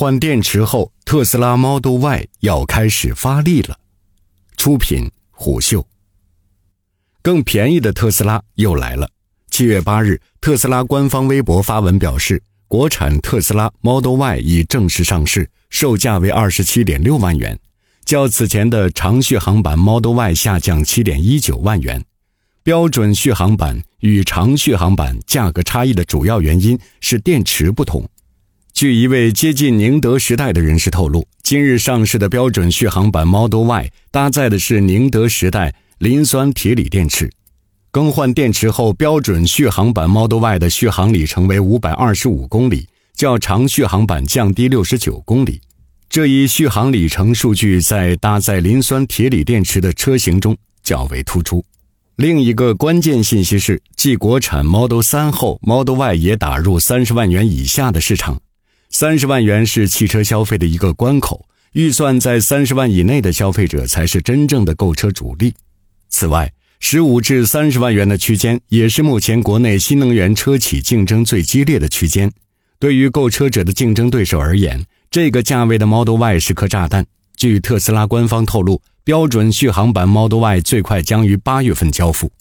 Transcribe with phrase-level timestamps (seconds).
[0.00, 3.78] 换电池后，特斯拉 Model Y 要开始发力了。
[4.56, 5.86] 出品：虎嗅。
[7.20, 9.10] 更便宜的特斯拉又来了。
[9.50, 17.58] 七月八日，特斯拉官方微博发文表示，国产特斯拉 Model Y 已正式上市，售价为二十七点六万元，
[18.06, 22.02] 较此前的长续航版 Model Y 下降七点一九万元。
[22.62, 28.08] 标准续航版与长续航版价格差异的主要原因是电池不同。
[28.80, 37.30] 据一位接近宁德时代的人士透露，今日上市的标准续航版 Model Y 搭载的是宁德时代磷酸铁锂电池。
[37.90, 45.60] 更换电池后，标准续航版 Model Y 的续航里程为五百二十五公里，较长续航版降低六十九公里。
[46.08, 51.62] 这一续航里程数据在搭载磷酸铁锂电池的车型中较为突出。
[52.16, 58.40] 另一个关键信息是，继国产 Model 3后，Model Y 也打入三十万元以下的市场。
[58.92, 65.54] 三十万元是汽车消费的一个关口，预算在三十万以内的消费者才是真正的购车主力。
[66.08, 72.32] 此外，十五至三十万元的区间也是目前国内新能源车企竞争最激烈的区间。
[72.80, 77.06] 对于购车者的竞争对手而言，这个价位的 Model Y 是颗炸弹。
[77.36, 82.32] 据特斯拉官方透露，标准续航版 Model Y 最快将于八月份交付。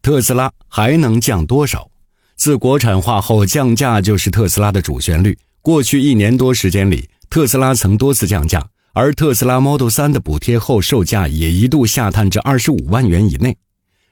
[0.00, 1.90] 特斯拉还能降多少？
[2.36, 5.36] 自国产化后，降价就是特斯拉的主旋律。
[5.68, 13.54] 过去一年多时间里，特斯拉曾多次降价，而特斯拉 Model 3的补贴后售价也一度下探至二十五万元以内。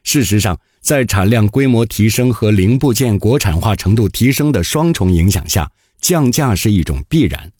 [0.02, 7.50] 事实上，在产量规模提升和零部件国产化程度提升的双重影响下，降价是一种必然。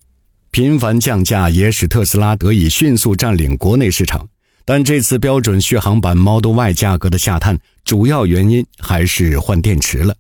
[0.51, 4.29] 频繁降价也使特斯拉得以迅速占领国内市场。
[4.67, 10.15] 但这次标准续航版 Model Y 价格的下探，主要原因还是换电池了。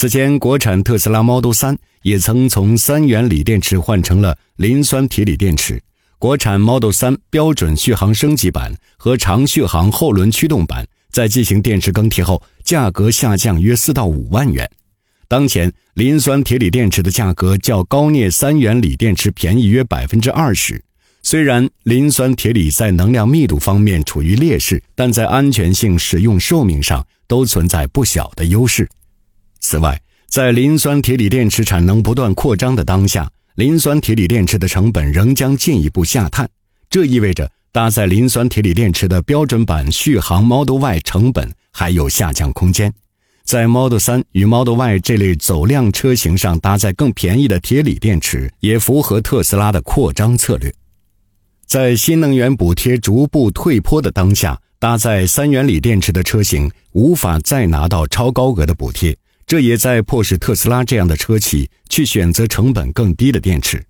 [0.00, 5.82] 此前，国产特斯拉 Model 3也曾从三元锂电池换成了磷酸铁锂电池。
[6.20, 14.70] 国产 Model 3标准续航升级版和长续航后轮驱动版在进行电池更替后，价格下降约四到五万元。
[15.26, 20.80] 当前，磷酸铁锂电池的价格较高镍三元锂电池便宜约百分之二十。
[21.24, 28.88] 虽然磷酸铁锂在能量密度方面处于劣势，但在安全性、使用寿命上都存在不小的优势。
[29.60, 36.48] 此外，在磷酸铁锂电池产能不断扩张的当下，磷酸铁锂电池的成本仍将进一步下探。
[36.90, 42.92] 这意味着搭载磷酸铁锂电池的标准版续航 Model Y 成本还有下降空间。
[43.44, 50.72] 在 Model 3与 Model Y 这类走量车型上搭载更便宜的铁锂电池，也符合特斯拉的扩张策略。
[51.66, 59.16] 在新能源补贴逐步退坡的当下，搭载三元锂电池的车型无法再拿到超高额的补贴。
[59.48, 63.82] 这也在迫使特斯拉这样的车企去选择成本更低的电池。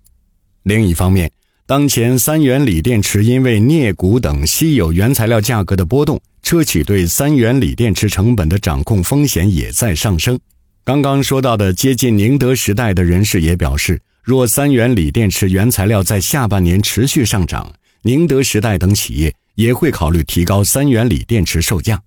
[0.63, 1.29] 另一方面，
[1.65, 10.39] 当前三元锂电池因为镍钴等稀有原材料价格的波动，车企对三元锂电池成本的掌控风险也在上升。
[10.85, 17.69] 刚刚说到的接近宁德时代的人士也表示，若三元锂电池原材料在下半年持续上涨，
[18.03, 22.01] 宁德时代等企业也会考虑提高三元锂电池售价。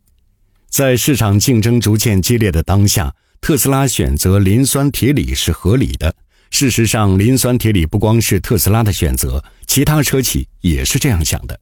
[0.71, 3.15] 在市场竞争逐渐激烈的当下。
[3.43, 6.15] 特斯拉选择磷酸铁锂是合理的。
[6.53, 11.59] 事实上，磷酸铁锂不光是特斯拉的选择，其他车企也是这样想的。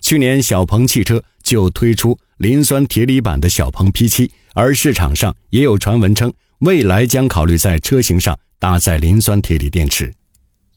[0.00, 10.14] 去年，小鹏汽车就推出磷酸铁锂版的小鹏 P7，而市场上也有传闻称，未来将考虑在车型上搭载磷酸铁锂电池。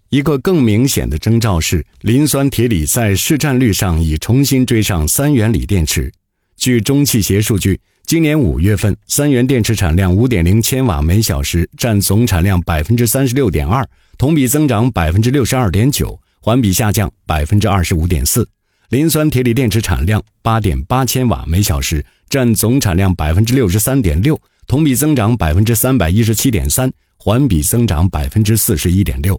[0.10, 6.12] 一个更明显的征兆是，磷酸铁锂在市占率上已重新追上三元锂电池。
[6.56, 7.80] 据中汽协数据。
[8.08, 13.86] 今年五月份，三元电池产量五点零千瓦每小时，占总产量百分之三十六点二，
[14.18, 18.48] 同比增长百分之六十二点九，环比下降百分之二十五点四。
[18.92, 29.38] 磷酸铁锂电池产量八点八千瓦每小时，占总产量百分之六十三点六，同比增长百分之三百一十七点三，环比增长百分之四十一点六。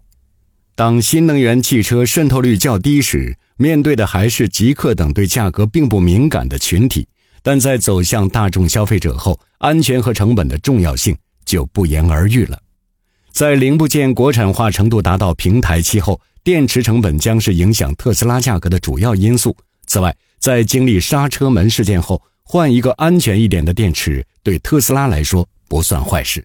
[0.75, 7.09] 当新能源汽车渗透率较低时，面对的还是极客等对价格并不敏感的群体。
[7.43, 12.58] 但在走向大众消费者后，安全和成本的重要性就不言而喻了。
[13.32, 19.56] 在零部件国产化程度达到平台期后，电池成本将是影响特斯拉价格的主要因素。
[19.87, 26.44] 此外，在经历刹车门事件后，换一个安全一点的电池，对特斯拉来说不算坏事。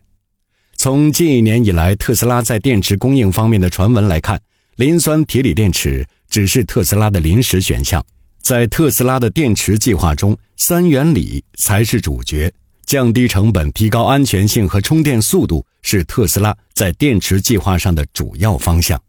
[0.75, 4.39] 从近一年以来特斯拉在电池供应方面的传闻来看，
[4.75, 8.03] 磷酸铁锂电池只是特斯拉的临时选项。
[8.43, 12.53] 在特斯拉的电池计划中，三元锂才是主角。
[12.85, 19.01] 降低成本、提高安全性和充电速度是特斯拉在电池计划上的主要方向。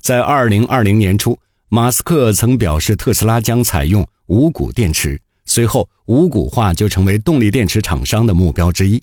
[0.00, 1.38] 在二零二零年初，
[1.68, 9.00] 马斯克曾表示特斯拉将采用无钴电池，随后无钴化就成为动力电池厂商的目标之一。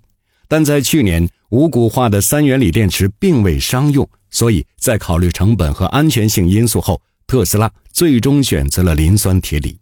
[0.50, 9.77] 但在去年，无钴化的三元锂电池并未商用，所以在考虑成本和安全性因素后，特斯拉最终选择了磷酸铁锂。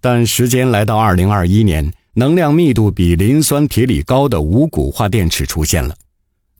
[0.00, 5.94] 但时间来到二零二一年，能量密度比磷酸铁锂高的无钴化电池出现了。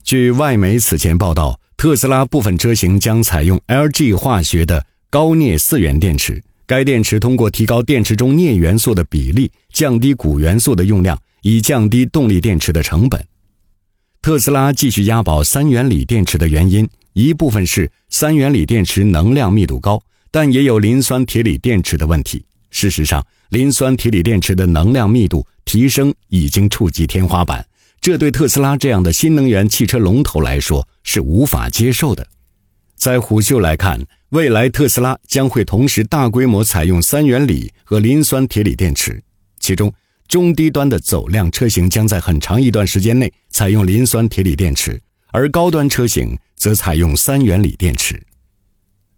[0.04, 6.42] 据外媒此前报道，特斯拉部分车型将采用 LG 化学的高镍四元电池。
[6.64, 13.22] 该电池通过提高电池中镍元素的比例，降低钴元素的用量，以降低动力电池的成本。
[14.22, 22.44] 特斯拉继续押宝三元锂电池的原因，一部分是三元锂电池能量密度高，但也有磷酸铁锂电池的问题。
[22.70, 27.66] 事实上，磷酸铁锂电池的能量密度提升已经触及天花板。
[28.00, 32.26] 这对特斯拉这样的新能源汽车龙头来说是无法接受的。
[32.96, 34.00] 在虎嗅来看，
[34.30, 39.22] 未来特斯拉将会同时大规模采用三元锂和磷酸铁锂电池，
[39.60, 39.92] 其中
[40.26, 45.00] 中低端的走量车型将在很长一段时间内采用磷酸铁锂电池，
[45.32, 48.22] 而高端车型则采用三元锂电池。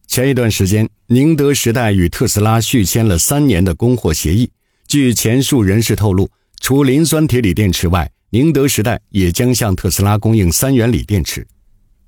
[0.07, 4.49] 前一段时间，宁德时代与特斯拉续签了三年的供货协议。
[4.87, 6.31] 据前述人士透露，
[6.61, 11.47] 除磷酸铁锂电池外，宁德时代也将向特斯拉供应三元锂电池，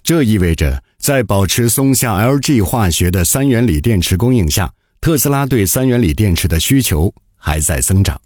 [0.03, 8.21] 这意味着在保持松下 LG 化学的三元锂电池供应下，特斯拉对三元锂电池的需求还在增长。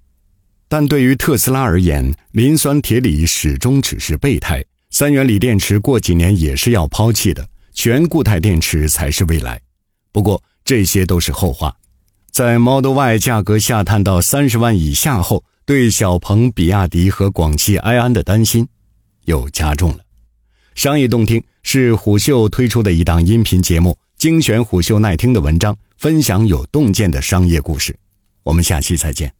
[0.68, 9.60] 但对于特斯拉而言，磷酸铁锂始终只是备胎，三元锂电池过几年也是要抛弃的，全固态电池才是未来。
[10.12, 11.74] 不过这些都是后话，
[12.30, 15.44] 在 Model Y 价格下探到三十万以下后。
[15.66, 18.66] 对小鹏、比亚迪和广汽埃安的担心
[19.26, 19.98] 又加重了。
[20.74, 27.96] 商业洞听是虎嗅推出的一档音频节目，精选虎嗅耐听的文章，分享有洞见的商业故事。
[28.42, 29.39] 我们下期再见。